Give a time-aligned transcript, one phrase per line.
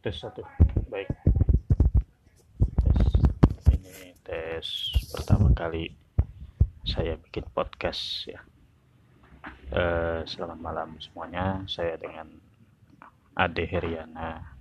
[0.00, 0.40] tes satu.
[0.88, 1.12] Baik.
[2.80, 3.00] Tes.
[3.68, 4.66] Ini tes
[5.12, 5.92] pertama kali
[6.88, 8.40] saya bikin podcast ya.
[9.68, 11.68] Eh, selamat malam semuanya.
[11.68, 12.32] Saya dengan
[13.36, 14.56] Ade Heriana.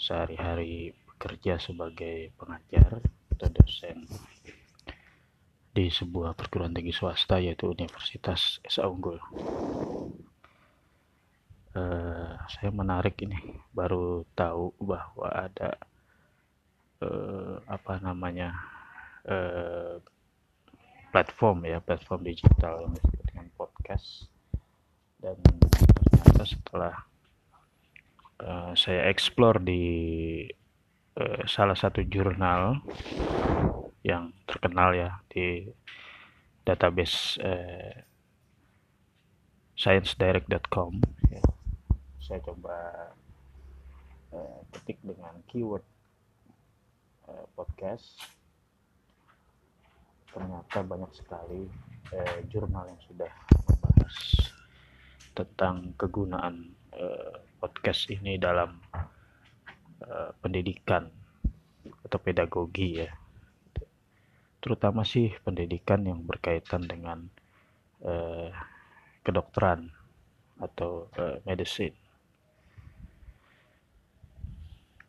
[0.00, 3.04] Sehari-hari bekerja sebagai pengajar
[3.36, 4.08] atau dosen
[5.74, 9.18] di sebuah perguruan tinggi swasta yaitu Universitas Esa Unggul
[11.74, 13.38] uh, saya menarik ini
[13.74, 15.76] baru tahu bahwa ada
[17.02, 18.54] uh, apa namanya
[19.26, 19.98] uh,
[21.14, 24.26] platform ya platform digital yang disebut dengan podcast
[25.22, 25.38] dan
[26.10, 26.94] ternyata setelah
[28.42, 29.84] uh, saya explore di
[31.18, 32.82] uh, salah satu jurnal
[34.04, 35.64] yang terkenal ya di
[36.66, 37.94] database uh,
[39.74, 41.53] sciencedirect.com ya.
[42.24, 43.12] Saya coba
[44.32, 45.84] uh, ketik dengan keyword
[47.28, 48.16] uh, podcast
[50.32, 51.68] ternyata banyak sekali
[52.16, 53.28] uh, jurnal yang sudah
[53.68, 54.16] membahas
[55.36, 58.80] tentang kegunaan uh, podcast ini dalam
[60.00, 61.12] uh, pendidikan
[62.08, 63.12] atau pedagogi ya
[64.64, 67.28] terutama sih pendidikan yang berkaitan dengan
[68.00, 68.48] uh,
[69.20, 69.92] kedokteran
[70.56, 71.92] atau uh, medicine.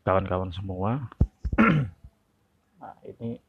[0.05, 1.01] Kawan-kawan semua,
[2.77, 3.41] nah, ini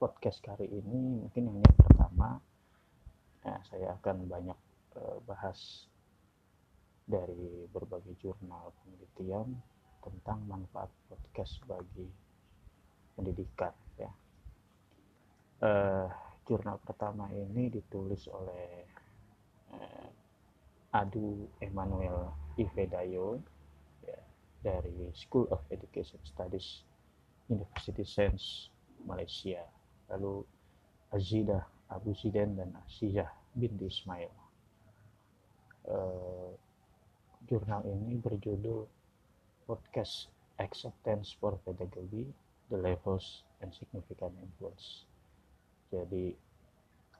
[0.00, 2.40] podcast kali ini mungkin yang, pertama,
[3.44, 4.56] nah, saya akan banyak
[4.96, 5.84] uh, bahas
[7.04, 9.60] dari berbagai jurnal penelitian
[10.00, 12.08] tentang manfaat podcast bagi
[13.12, 14.08] pendidikan ya.
[15.60, 16.08] Uh,
[16.48, 18.88] jurnal pertama ini ditulis oleh
[19.76, 20.08] uh,
[20.96, 23.59] Adu Emmanuel Ivedayo
[24.60, 26.84] dari School of Education Studies
[27.48, 28.68] University Science
[29.04, 29.64] Malaysia.
[30.12, 30.44] Lalu
[31.10, 34.30] Azidah Abu Ziden dan Asiyah bin Ismail.
[35.90, 36.54] Uh,
[37.50, 38.86] jurnal ini berjudul
[39.66, 42.30] Podcast Acceptance for Pedagogy
[42.70, 45.08] The Levels and Significant Influence.
[45.90, 46.30] Jadi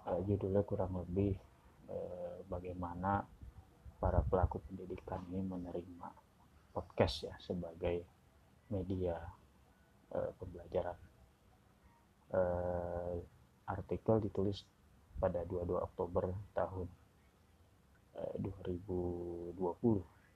[0.06, 1.34] uh, judulnya kurang lebih
[1.90, 3.26] uh, bagaimana
[3.98, 6.29] para pelaku pendidikan ini menerima
[6.70, 8.02] podcast ya sebagai
[8.70, 9.18] media
[10.14, 10.98] uh, pembelajaran.
[12.30, 13.18] Uh,
[13.66, 14.62] artikel ditulis
[15.18, 16.86] pada 22 Oktober tahun
[18.14, 19.58] uh, 2020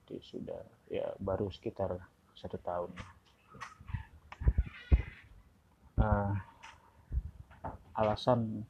[0.05, 0.61] jadi sudah
[0.93, 1.97] ya baru sekitar
[2.37, 2.93] satu tahun.
[5.97, 6.37] Uh,
[7.97, 8.67] alasan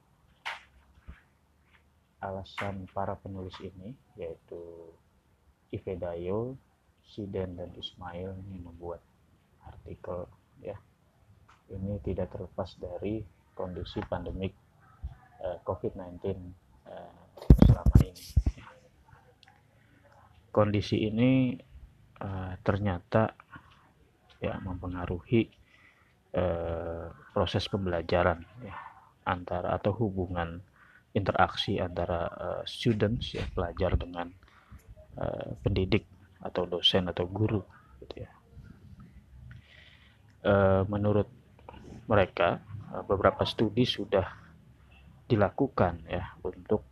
[2.23, 4.63] alasan para penulis ini yaitu
[5.75, 6.55] Ivedayo,
[7.05, 9.01] Siden dan Ismail ini membuat
[9.65, 10.29] artikel
[10.61, 10.77] ya
[11.73, 14.53] ini tidak terlepas dari kondisi pandemik
[15.41, 16.33] eh, COVID-19 uh,
[16.91, 17.13] eh,
[17.65, 18.25] selama ini.
[20.55, 21.55] Kondisi ini
[22.21, 23.33] uh, ternyata
[24.39, 25.49] ya mempengaruhi
[26.37, 28.77] uh, proses pembelajaran ya
[29.25, 30.61] antara atau hubungan
[31.17, 34.31] interaksi antara uh, students ya pelajar dengan
[35.17, 36.05] uh, pendidik
[36.45, 37.65] atau dosen atau guru
[38.05, 38.31] gitu ya.
[40.45, 41.27] Uh, menurut
[42.05, 42.61] mereka
[42.93, 44.29] uh, beberapa studi sudah
[45.25, 46.85] dilakukan ya untuk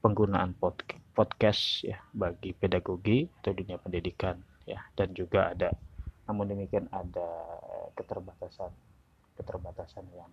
[0.00, 0.80] penggunaan pod
[1.12, 5.76] podcast ya bagi pedagogi atau dunia pendidikan ya dan juga ada
[6.24, 7.28] namun demikian ada
[7.92, 8.72] keterbatasan
[9.36, 10.32] keterbatasan yang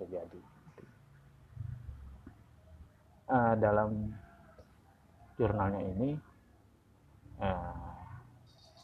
[0.00, 0.40] terjadi
[3.28, 4.16] uh, dalam
[5.36, 6.29] jurnalnya ini
[7.40, 7.90] uh,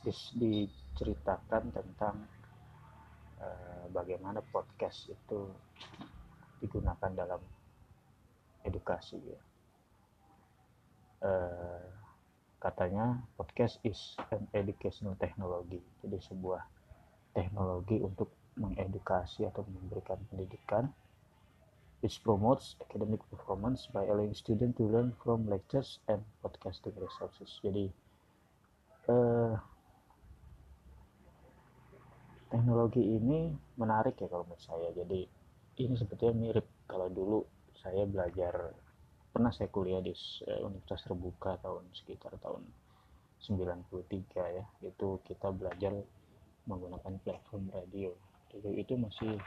[0.06, 2.16] diceritakan tentang
[3.42, 5.50] uh, bagaimana podcast itu
[6.62, 7.42] digunakan dalam
[8.64, 9.40] edukasi ya.
[11.16, 11.84] Uh,
[12.60, 16.60] katanya podcast is an educational technology jadi sebuah
[17.32, 20.92] teknologi untuk mengedukasi atau memberikan pendidikan
[22.00, 27.58] which promotes academic performance by allowing students to learn from lectures and podcasting resources.
[27.64, 27.90] Jadi
[29.10, 29.54] uh,
[32.50, 34.88] teknologi ini menarik ya kalau menurut saya.
[34.94, 35.26] Jadi
[35.82, 37.42] ini sebetulnya mirip kalau dulu
[37.82, 38.72] saya belajar
[39.30, 40.14] pernah saya kuliah di
[40.46, 42.62] uh, Universitas Terbuka tahun sekitar tahun
[43.42, 44.64] 93 ya.
[44.82, 45.94] Itu kita belajar
[46.66, 48.10] menggunakan platform radio.
[48.50, 49.38] Dulu itu masih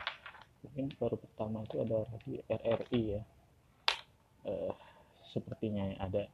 [0.64, 2.04] mungkin baru pertama itu ada
[2.52, 3.22] RRI ya
[4.48, 4.74] uh,
[5.32, 6.28] sepertinya ada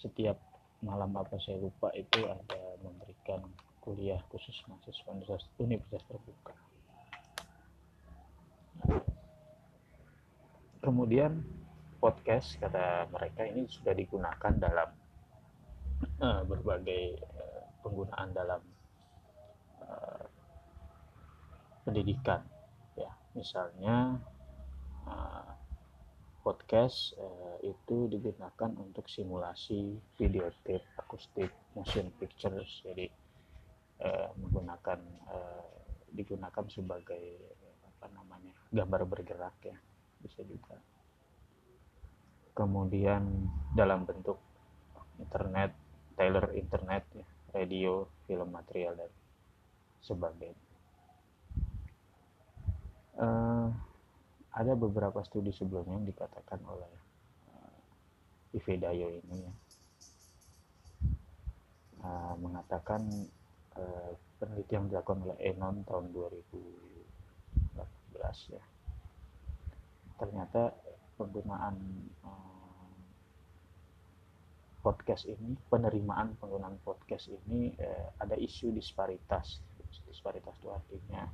[0.00, 0.38] setiap
[0.80, 3.44] malam apa saya lupa itu ada memberikan
[3.84, 5.12] kuliah khusus mahasiswa
[5.60, 6.54] universitas terbuka.
[10.80, 11.44] Kemudian
[12.00, 14.88] podcast kata mereka ini sudah digunakan dalam
[16.24, 18.62] uh, berbagai uh, penggunaan dalam
[19.84, 20.24] uh,
[21.84, 22.40] pendidikan
[22.96, 24.16] ya misalnya
[25.04, 25.59] uh,
[26.40, 33.06] podcast uh, itu digunakan untuk simulasi video tape akustik motion pictures jadi
[34.04, 35.68] uh, menggunakan uh,
[36.10, 37.38] digunakan sebagai
[37.84, 39.76] apa namanya gambar bergerak ya
[40.20, 40.80] bisa juga
[42.60, 44.36] kemudian dalam bentuk
[45.20, 45.72] internet,
[46.16, 47.26] Taylor internet, ya,
[47.56, 49.12] radio, film material dan
[50.00, 50.68] sebagainya.
[53.20, 53.68] Uh,
[54.50, 56.90] ada beberapa studi sebelumnya yang dikatakan oleh
[57.54, 57.70] uh,
[59.22, 59.52] ini ya,
[62.02, 63.06] uh, mengatakan
[63.78, 64.10] uh,
[64.42, 68.64] penelitian yang dilakukan oleh Enon tahun 2018 ya.
[70.18, 70.74] Ternyata
[71.14, 71.76] penggunaan
[72.24, 72.50] um,
[74.80, 79.60] podcast ini penerimaan penggunaan podcast ini eh, ada isu disparitas.
[80.08, 81.28] Disparitas itu artinya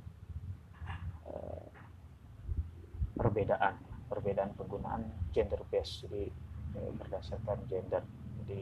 [3.17, 3.75] perbedaan
[4.07, 5.03] perbedaan penggunaan
[5.35, 6.07] gender based.
[6.07, 6.31] Jadi
[6.77, 8.03] eh, berdasarkan gender.
[8.43, 8.59] Jadi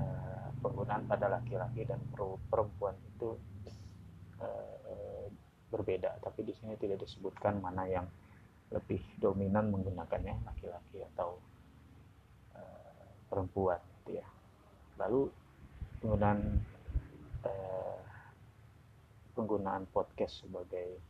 [0.00, 2.00] eh, penggunaan pada laki-laki dan
[2.50, 3.38] perempuan itu
[4.42, 5.26] eh,
[5.70, 6.18] berbeda.
[6.24, 8.06] Tapi di sini tidak disebutkan mana yang
[8.72, 11.38] lebih dominan menggunakannya laki-laki atau
[13.30, 14.26] perempuan gitu ya.
[14.98, 15.30] Lalu
[15.98, 16.58] penggunaan
[19.34, 21.02] penggunaan podcast sebagai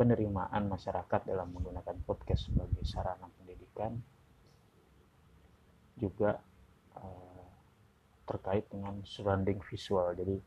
[0.00, 4.00] penerimaan masyarakat dalam menggunakan podcast sebagai sarana pendidikan
[6.00, 6.40] juga
[6.96, 7.44] uh,
[8.24, 10.16] terkait dengan surrounding visual.
[10.16, 10.40] Jadi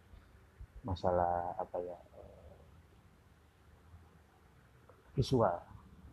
[0.81, 1.99] masalah apa ya
[5.13, 5.61] visual.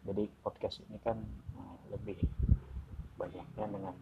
[0.04, 1.16] Jadi podcast ini kan
[1.56, 2.20] uh, lebih
[3.16, 3.96] banyaknya dengan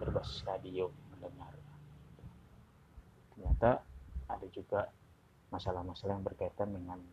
[0.00, 1.52] berbasis radio mendengar.
[3.36, 3.70] Ternyata
[4.32, 4.88] ada juga
[5.52, 7.04] masalah-masalah yang berkaitan dengan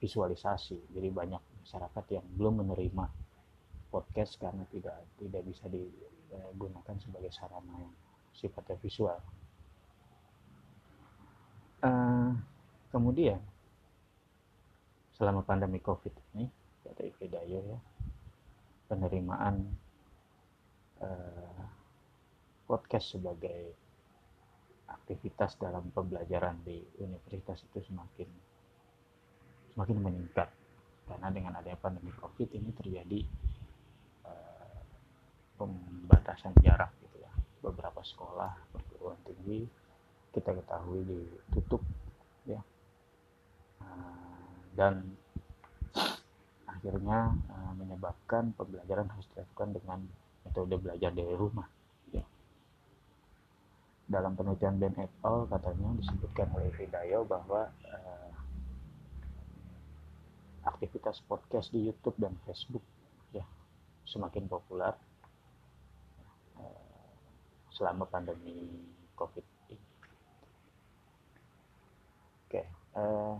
[0.00, 0.96] visualisasi.
[0.96, 3.04] Jadi banyak masyarakat yang belum menerima
[3.92, 7.92] podcast karena tidak tidak bisa digunakan sebagai sarana yang
[8.32, 9.20] sifatnya visual.
[11.80, 12.36] Uh,
[12.92, 13.40] kemudian
[15.16, 16.44] selama pandemi covid ini
[16.84, 17.78] kata Ife Dayo ya
[18.84, 19.64] penerimaan
[21.00, 21.62] uh,
[22.68, 23.72] podcast sebagai
[24.90, 28.28] aktivitas dalam pembelajaran di universitas itu semakin
[29.80, 30.52] semakin meningkat
[31.08, 33.24] karena dengan adanya pandemi covid ini terjadi
[34.28, 34.76] uh,
[35.56, 37.32] pembatasan jarak gitu ya
[37.64, 39.64] beberapa sekolah perguruan tinggi
[40.36, 41.00] kita ketahui
[41.48, 41.80] ditutup
[42.44, 42.60] ya
[43.80, 45.16] uh, dan
[46.68, 49.98] akhirnya uh, menyebabkan pembelajaran harus dilakukan dengan
[50.44, 51.68] metode belajar dari rumah.
[52.08, 52.24] Ya.
[54.08, 55.44] Dalam penelitian Ben et al.
[55.44, 58.29] katanya disebutkan oleh Vidayo bahwa uh,
[60.70, 62.82] aktivitas podcast di YouTube dan Facebook
[63.34, 63.42] ya
[64.06, 64.94] semakin populer
[66.58, 67.10] uh,
[67.74, 68.70] selama pandemi
[69.18, 69.86] COVID ini.
[72.46, 72.62] Oke.
[72.94, 73.36] Uh,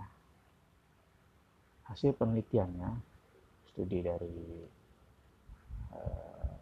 [1.91, 3.03] hasil penelitiannya
[3.71, 4.67] studi dari
[5.91, 6.55] uh,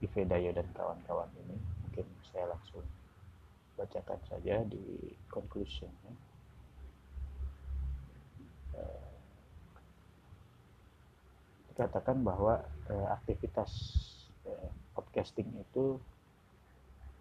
[0.00, 2.84] Ive Dayo dan kawan-kawan ini mungkin saya langsung
[3.76, 6.16] bacakan saja di conclusionnya
[8.72, 9.16] uh,
[11.76, 13.68] dikatakan bahwa uh, aktivitas
[14.48, 16.00] uh, podcasting itu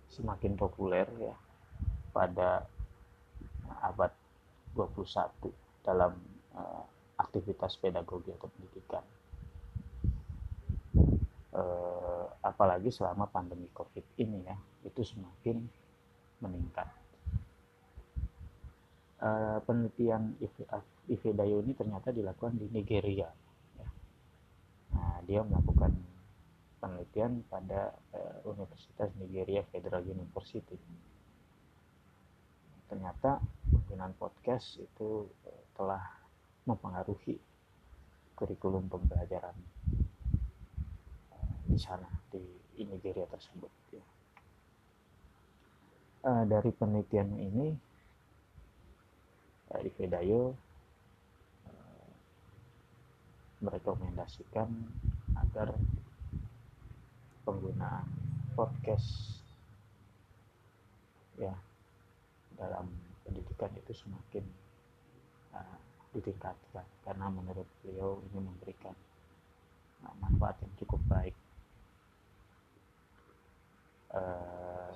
[0.08, 1.36] semakin populer ya
[2.16, 2.64] pada
[3.84, 4.16] abad
[4.72, 5.52] 21
[5.84, 6.16] dalam
[6.56, 6.88] uh,
[7.20, 9.04] aktivitas pedagogi atau pendidikan.
[11.52, 14.56] Uh, apalagi selama pandemi COVID ini ya,
[14.88, 15.68] itu semakin
[16.40, 16.88] meningkat.
[19.20, 20.36] Uh, penelitian
[21.12, 23.28] Ifedayo ini ternyata dilakukan di Nigeria.
[25.26, 25.92] Dia melakukan
[26.86, 30.78] penelitian pada uh, Universitas Nigeria Federal University.
[32.86, 36.06] Ternyata penggunaan podcast itu uh, telah
[36.70, 37.42] mempengaruhi
[38.38, 39.58] kurikulum pembelajaran
[41.34, 42.44] eh, di sana di
[42.86, 43.72] Nigeria tersebut.
[43.90, 44.06] Ya.
[46.26, 47.74] Uh, dari penelitian ini
[49.74, 50.54] dari Vedayo
[51.66, 52.10] uh,
[53.66, 54.70] merekomendasikan
[55.56, 55.72] agar
[57.48, 58.04] penggunaan
[58.60, 59.40] podcast
[61.40, 61.56] ya
[62.60, 62.92] dalam
[63.24, 64.44] pendidikan itu semakin
[65.56, 65.80] uh,
[66.12, 66.84] ditingkatkan.
[67.08, 68.92] Karena menurut beliau ini memberikan
[70.04, 71.36] uh, manfaat yang cukup baik
[74.12, 74.92] uh,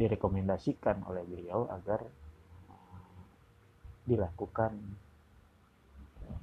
[0.00, 2.08] direkomendasikan oleh beliau agar
[2.72, 3.20] uh,
[4.08, 4.80] dilakukan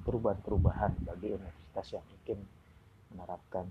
[0.06, 2.40] perubahan-perubahan bagi universitas yang ingin
[3.14, 3.66] menerapkan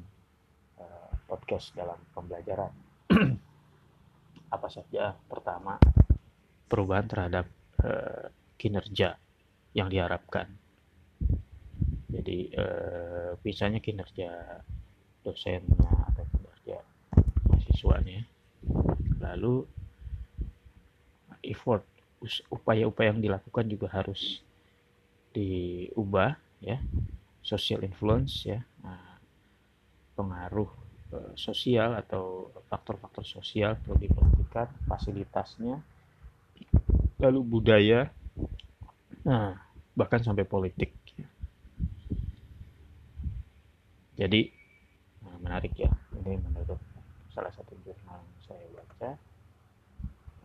[0.80, 2.72] uh, podcast dalam pembelajaran.
[4.56, 5.16] Apa saja?
[5.30, 5.78] Pertama,
[6.68, 7.46] perubahan terhadap
[7.84, 8.28] uh,
[8.60, 9.16] kinerja
[9.74, 10.50] yang diharapkan.
[12.10, 14.60] Jadi, uh, misalnya kinerja
[15.22, 16.78] dosennya atau kinerja
[17.48, 18.26] mahasiswanya.
[19.22, 19.64] Lalu,
[21.46, 21.86] effort,
[22.52, 24.42] upaya-upaya yang dilakukan juga harus
[25.34, 26.78] diubah ya.
[27.40, 28.62] Social influence ya.
[28.84, 29.10] Nah,
[30.20, 30.68] pengaruh
[31.16, 35.80] uh, sosial atau faktor-faktor sosial perlu diperhatikan fasilitasnya
[37.20, 38.12] lalu budaya
[39.24, 39.56] nah
[39.96, 41.28] bahkan sampai politik ya.
[44.20, 44.52] jadi
[45.24, 45.92] nah, menarik ya.
[46.20, 46.80] Ini menurut
[47.32, 49.12] salah satu jurnal yang saya baca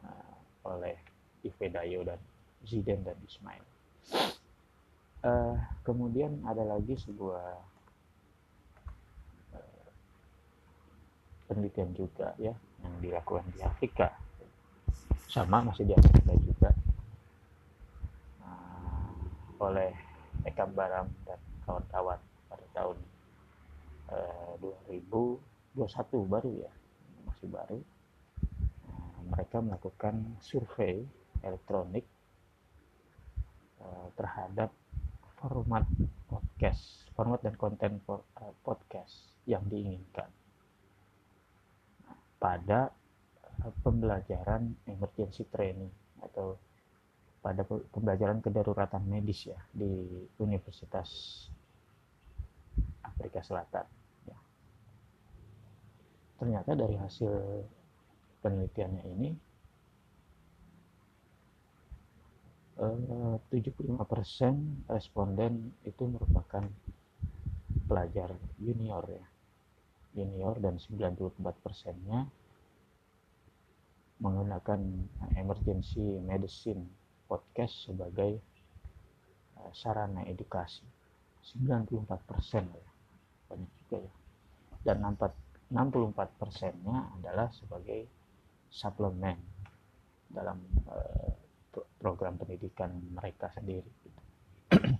[0.07, 0.37] uh,
[0.71, 0.95] oleh
[1.43, 2.19] Ivedayo dan
[2.62, 3.67] Ziden dan Ismail
[5.25, 7.49] uh, kemudian ada lagi sebuah
[9.57, 9.87] uh,
[11.49, 12.52] penelitian juga ya
[12.85, 14.12] yang dilakukan di Afrika.
[15.26, 16.71] Sama masih di Afrika juga.
[18.45, 19.09] Uh,
[19.64, 19.90] oleh
[20.45, 22.21] Eka Baram dan kawan-kawan
[22.52, 22.99] pada tahun
[24.12, 24.52] uh,
[24.93, 25.81] 2021
[26.28, 26.73] baru ya
[27.25, 27.81] masih baru.
[29.25, 31.00] Mereka melakukan survei
[31.40, 32.04] elektronik
[34.16, 34.69] terhadap
[35.44, 35.84] format
[36.24, 40.32] podcast, format dan konten eh, podcast yang diinginkan
[42.40, 42.88] pada
[43.60, 45.92] eh, pembelajaran emergency training
[46.24, 46.56] atau
[47.44, 50.08] pada pembelajaran kedaruratan medis ya di
[50.40, 51.44] Universitas
[53.04, 53.84] Afrika Selatan.
[54.24, 54.38] Ya.
[56.40, 57.32] Ternyata dari hasil
[58.40, 59.30] penelitiannya ini
[62.75, 64.54] 75% eh,
[64.90, 66.66] responden itu merupakan
[67.87, 69.26] pelajar junior ya.
[70.14, 72.26] Junior dan 94 persennya
[74.23, 74.78] menggunakan
[75.35, 76.87] emergency medicine
[77.26, 78.38] podcast sebagai
[79.59, 80.87] uh, sarana edukasi.
[81.59, 82.88] 94 persen ya.
[83.50, 84.12] Banyak juga ya.
[84.87, 88.07] Dan 64 persennya adalah sebagai
[88.71, 89.38] suplemen
[90.31, 91.43] dalam uh,
[92.04, 93.88] program pendidikan mereka sendiri.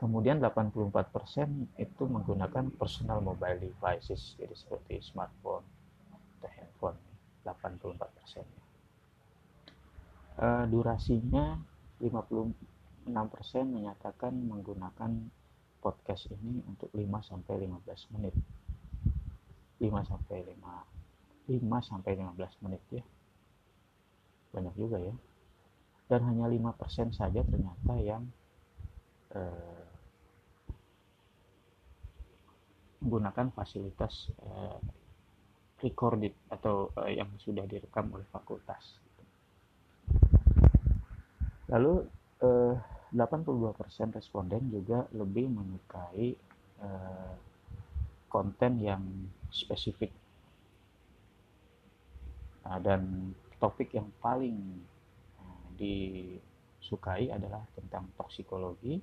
[0.00, 5.66] Kemudian 84% itu menggunakan personal mobile devices, jadi seperti smartphone
[6.38, 6.98] atau handphone,
[7.42, 8.46] 84%.
[10.38, 11.58] Uh, durasinya
[11.98, 12.54] 56%
[13.66, 15.10] menyatakan menggunakan
[15.82, 18.38] podcast ini untuk 5 sampai 15 menit.
[19.80, 21.00] 5 sampai 5
[21.50, 23.04] 5 sampai 15 menit ya
[24.52, 25.14] banyak juga ya
[26.10, 28.26] dan hanya 5% saja ternyata yang
[29.30, 29.82] eh,
[32.98, 34.78] menggunakan fasilitas eh,
[35.86, 38.98] recorded atau eh, yang sudah direkam oleh fakultas.
[41.70, 42.10] Lalu
[42.42, 42.74] eh,
[43.14, 46.34] 82% responden juga lebih menyukai
[46.82, 47.34] eh,
[48.26, 49.02] konten yang
[49.54, 50.10] spesifik.
[52.66, 54.58] Nah, dan topik yang paling
[55.80, 59.00] disukai adalah tentang toksikologi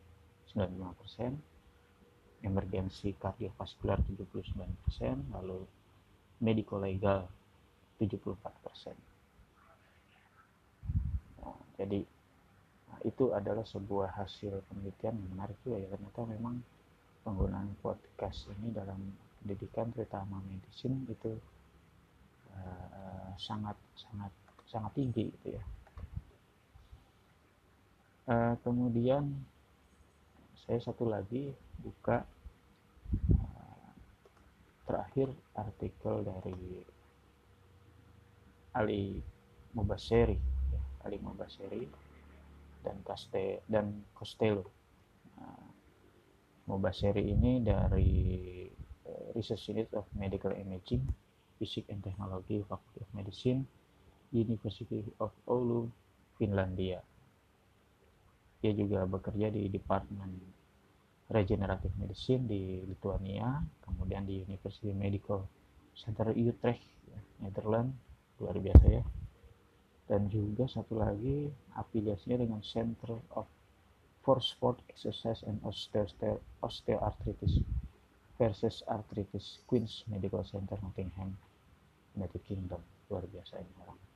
[0.54, 5.66] 95%, emergensi kardiovaskular 79%, lalu
[6.46, 7.26] medico legal
[7.98, 8.94] 74%.
[11.42, 12.06] Nah, jadi
[12.86, 15.90] nah, itu adalah sebuah hasil penelitian yang menarik juga ya.
[15.90, 16.62] Ternyata memang
[17.26, 19.02] penggunaan podcast ini dalam
[19.42, 21.34] pendidikan terutama medicine itu
[22.54, 24.32] uh, sangat sangat
[24.68, 25.64] sangat tinggi gitu ya
[28.28, 29.32] uh, kemudian
[30.68, 32.28] saya satu lagi buka
[33.40, 33.90] uh,
[34.84, 36.84] terakhir artikel dari
[38.76, 39.24] Ali
[39.74, 40.38] Mubaseri
[40.72, 41.88] ya, Ali Mubaseri
[42.84, 44.68] dan Caste dan Costello
[45.40, 45.68] uh,
[46.68, 48.14] Mubaseri ini dari
[49.08, 51.04] uh, Research Unit of Medical Imaging
[51.58, 53.66] Physics and Technology Faculty of Medicine
[54.30, 55.88] University of Oulu,
[56.36, 57.00] Finlandia.
[58.58, 60.34] Dia juga bekerja di Departemen
[61.28, 65.44] Regenerative Medicine di Lithuania, kemudian di University Medical
[65.94, 66.88] Center Utrecht
[67.44, 67.94] Netherlands.
[68.38, 69.04] Luar biasa ya.
[70.08, 73.50] Dan juga satu lagi afiliasinya dengan Center of
[74.28, 75.64] for Sport Exercise and
[76.60, 77.64] Osteoarthritis
[78.36, 81.36] versus Arthritis Queens Medical Center Nottingham
[82.16, 82.84] United Kingdom.
[83.08, 84.07] Luar biasa ini orang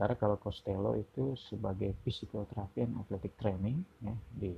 [0.00, 4.56] sementara kalau Costello itu sebagai physical therapy and athletic training ya, di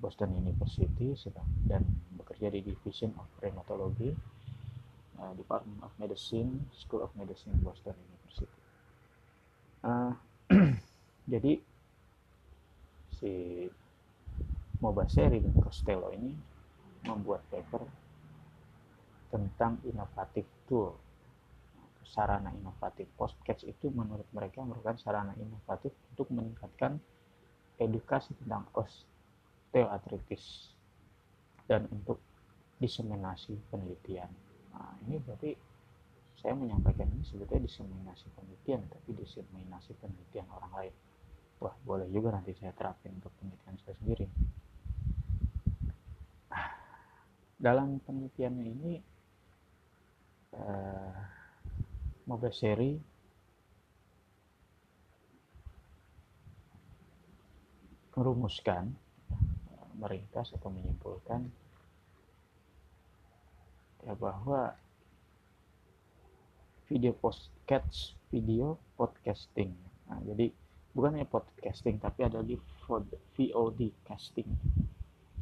[0.00, 1.84] Boston University sedang dan
[2.16, 4.16] bekerja di Division of Rheumatology
[5.20, 8.48] uh, Department of Medicine School of Medicine Boston University.
[9.84, 10.16] Uh,
[11.36, 11.60] jadi
[13.20, 13.68] si
[14.80, 16.32] Mobaseri dan Costello ini
[17.04, 17.84] membuat paper
[19.28, 20.96] tentang inovatif tool
[22.04, 23.08] sarana inovatif.
[23.14, 26.98] Postcatch itu menurut mereka merupakan sarana inovatif untuk meningkatkan
[27.80, 30.74] edukasi tentang osteoartritis
[31.66, 32.20] dan untuk
[32.82, 34.28] diseminasi penelitian.
[34.74, 35.54] Nah, ini berarti
[36.42, 40.94] saya menyampaikan ini sebetulnya diseminasi penelitian, tapi diseminasi penelitian orang lain.
[41.62, 44.26] Wah, boleh juga nanti saya terapin untuk penelitian saya sendiri.
[47.62, 48.92] Dalam penelitiannya ini,
[50.58, 51.41] eh,
[52.26, 52.92] 15 seri.
[58.12, 58.92] Merumuskan
[59.96, 61.46] meringkas atau menyimpulkan
[64.02, 64.74] ya bahwa
[66.90, 69.72] video podcast video podcasting.
[70.10, 70.50] Nah, jadi
[70.92, 72.58] bukannya podcasting tapi ada di
[73.38, 74.48] VOD casting.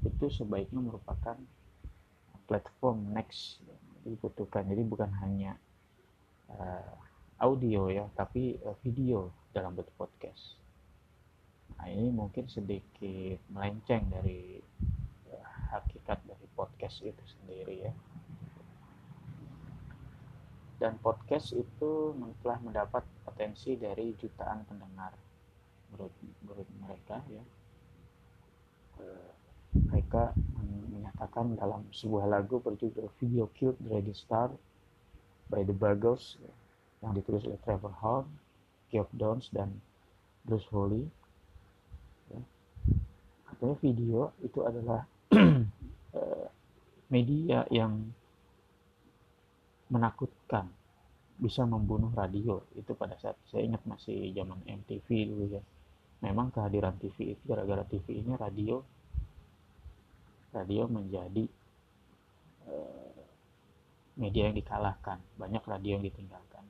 [0.05, 1.41] Itu sebaiknya merupakan
[2.47, 3.65] platform next
[4.05, 4.69] dibutuhkan.
[4.69, 5.57] Jadi bukan hanya
[6.59, 6.91] uh,
[7.39, 10.61] audio ya tapi uh, video dalam bentuk podcast
[11.81, 14.61] Nah, ini mungkin sedikit melenceng dari
[15.33, 15.41] ya,
[15.73, 17.93] hakikat dari podcast itu sendiri ya.
[20.77, 22.13] Dan podcast itu
[22.45, 25.17] telah mendapat atensi dari jutaan pendengar
[25.89, 26.13] menurut,
[26.45, 27.45] menurut mereka ya.
[29.73, 30.37] Mereka
[30.93, 34.53] menyatakan dalam sebuah lagu berjudul Video Killed Dragon Star
[35.51, 36.53] by the ya,
[37.03, 38.27] yang ditulis oleh Trevor Horn,
[38.95, 39.83] Geoff Downs, dan
[40.47, 41.11] Bruce Holly
[43.61, 45.05] Artinya video itu adalah
[46.17, 46.47] eh,
[47.13, 48.09] media yang
[49.93, 50.65] menakutkan
[51.37, 52.65] bisa membunuh radio.
[52.73, 55.63] Itu pada saat saya ingat masih zaman MTV dulu ya.
[56.25, 58.81] Memang kehadiran TV itu gara-gara TV ini radio
[60.57, 61.45] radio menjadi
[64.19, 66.65] media yang dikalahkan banyak radio yang ditinggalkan.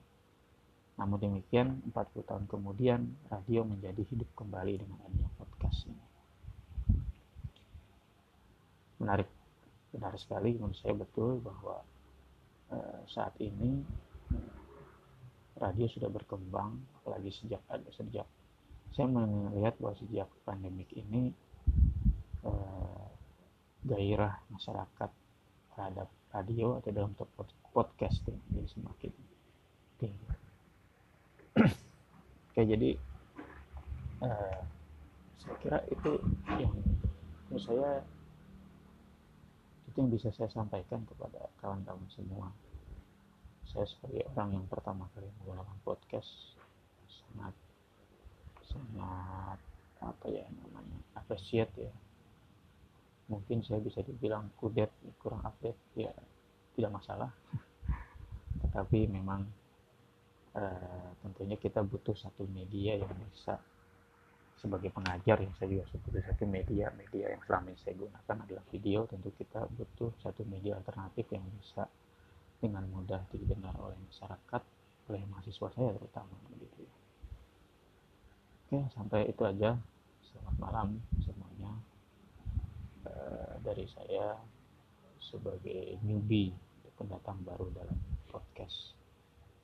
[1.00, 3.00] Namun demikian 40 tahun kemudian
[3.32, 6.04] radio menjadi hidup kembali dengan adanya podcast ini.
[9.00, 9.28] Menarik
[9.90, 11.82] benar sekali menurut saya betul bahwa
[12.70, 13.82] uh, saat ini
[15.58, 18.28] radio sudah berkembang apalagi sejak ada sejak
[18.94, 21.30] saya melihat bahwa sejak pandemik ini
[22.42, 23.06] uh,
[23.86, 25.10] gairah masyarakat
[25.74, 27.12] terhadap radio atau dalam
[27.74, 29.12] podcasting jadi semakin
[29.98, 30.26] tinggi.
[32.50, 32.90] Oke jadi
[34.22, 34.60] uh,
[35.40, 36.10] saya kira itu
[36.60, 36.74] yang
[37.50, 37.90] menurut saya
[39.90, 42.54] itu yang bisa saya sampaikan kepada kawan-kawan semua
[43.70, 46.58] saya sebagai orang yang pertama kali menggunakan podcast
[47.06, 47.54] sangat
[48.66, 49.58] sangat
[50.02, 51.92] apa ya namanya appreciate ya
[53.30, 54.90] mungkin saya bisa dibilang kudet
[55.22, 56.10] kurang update ya
[56.74, 57.30] tidak masalah.
[58.66, 59.46] Tetapi memang
[60.58, 63.56] uh, tentunya kita butuh satu media yang bisa
[64.60, 68.64] sebagai pengajar yang saya juga seperti satu media media yang selama ini saya gunakan adalah
[68.68, 68.98] video.
[69.06, 71.86] Tentu kita butuh satu media alternatif yang bisa
[72.60, 74.62] dengan mudah didengar oleh masyarakat
[75.08, 76.94] oleh mahasiswa saya terutama begitu ya.
[78.68, 79.80] oke sampai itu aja.
[80.30, 80.88] Selamat malam
[81.24, 81.89] semuanya
[83.04, 83.12] e,
[83.64, 84.36] dari saya
[85.20, 86.52] sebagai newbie
[86.96, 87.96] pendatang baru dalam
[88.28, 88.92] podcast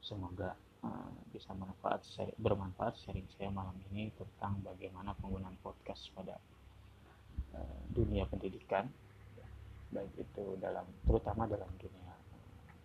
[0.00, 6.38] semoga Eh, bisa manfaat saya bermanfaat sharing saya malam ini tentang bagaimana penggunaan podcast pada
[7.52, 8.88] uh, dunia pendidikan
[9.92, 12.12] baik itu dalam terutama dalam dunia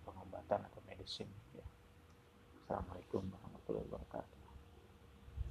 [0.03, 1.67] pengobatan atau medicine ya.
[2.63, 4.40] Assalamualaikum warahmatullahi wabarakatuh